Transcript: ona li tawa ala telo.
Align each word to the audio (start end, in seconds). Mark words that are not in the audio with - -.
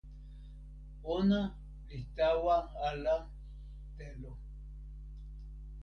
ona 1.15 1.41
li 1.89 1.99
tawa 2.17 2.57
ala 2.87 3.15
telo. 3.97 4.31